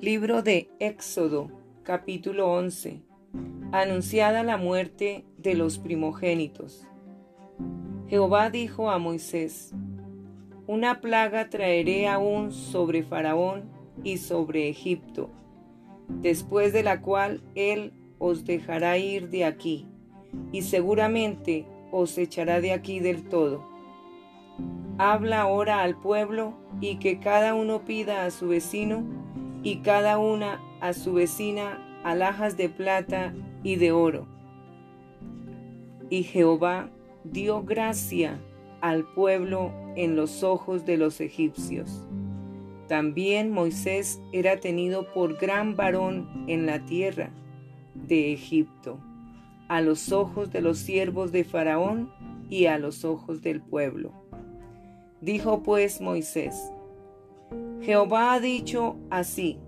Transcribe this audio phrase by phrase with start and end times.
[0.00, 1.50] Libro de Éxodo,
[1.82, 3.02] capítulo 11.
[3.72, 6.86] Anunciada la muerte de los primogénitos.
[8.06, 9.74] Jehová dijo a Moisés,
[10.68, 13.64] Una plaga traeré aún sobre Faraón
[14.04, 15.30] y sobre Egipto,
[16.08, 19.88] después de la cual él os dejará ir de aquí,
[20.52, 23.66] y seguramente os echará de aquí del todo.
[24.96, 29.04] Habla ahora al pueblo y que cada uno pida a su vecino
[29.68, 34.26] y cada una a su vecina alhajas de plata y de oro.
[36.08, 36.88] Y Jehová
[37.24, 38.40] dio gracia
[38.80, 42.06] al pueblo en los ojos de los egipcios.
[42.86, 47.28] También Moisés era tenido por gran varón en la tierra
[47.94, 48.98] de Egipto,
[49.68, 52.10] a los ojos de los siervos de Faraón
[52.48, 54.14] y a los ojos del pueblo.
[55.20, 56.72] Dijo pues Moisés,
[57.80, 59.58] Jehová ha dicho así,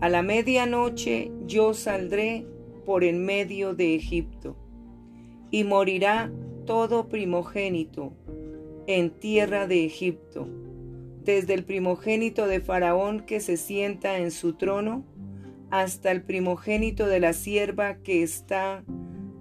[0.00, 2.46] a la medianoche yo saldré
[2.84, 4.56] por en medio de Egipto,
[5.50, 6.30] y morirá
[6.66, 8.12] todo primogénito
[8.86, 10.48] en tierra de Egipto,
[11.24, 15.04] desde el primogénito de Faraón que se sienta en su trono,
[15.70, 18.84] hasta el primogénito de la sierva que está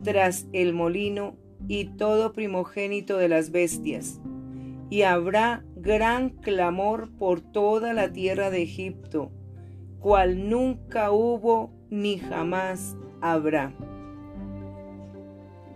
[0.04, 1.36] tras el molino,
[1.68, 4.20] y todo primogénito de las bestias.
[4.90, 9.32] Y habrá gran clamor por toda la tierra de Egipto,
[10.00, 13.72] cual nunca hubo ni jamás habrá.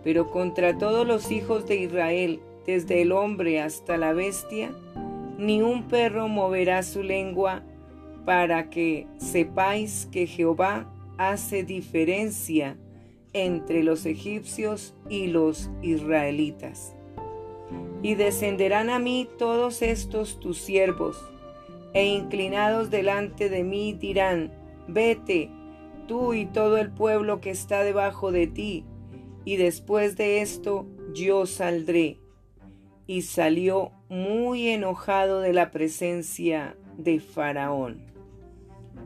[0.02, 4.72] Pero contra todos los hijos de Israel, desde el hombre hasta la bestia,
[5.38, 7.62] ni un perro moverá su lengua
[8.24, 12.76] para que sepáis que Jehová hace diferencia
[13.32, 16.96] entre los egipcios y los israelitas.
[18.02, 21.16] Y descenderán a mí todos estos tus siervos,
[21.92, 24.52] e inclinados delante de mí dirán,
[24.88, 25.50] vete,
[26.06, 28.84] tú y todo el pueblo que está debajo de ti,
[29.44, 32.18] y después de esto yo saldré.
[33.06, 38.02] Y salió muy enojado de la presencia de Faraón.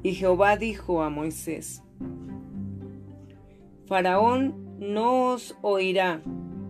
[0.03, 1.83] Y Jehová dijo a Moisés,
[3.87, 6.21] Faraón no os oirá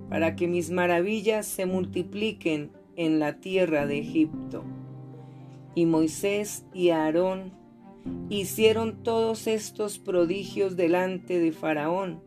[0.09, 4.65] para que mis maravillas se multipliquen en la tierra de Egipto.
[5.75, 7.53] Y Moisés y Aarón
[8.29, 12.21] hicieron todos estos prodigios delante de Faraón,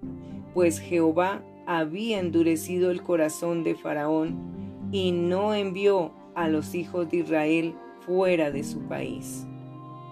[0.54, 7.18] pues Jehová había endurecido el corazón de Faraón y no envió a los hijos de
[7.18, 9.46] Israel fuera de su país.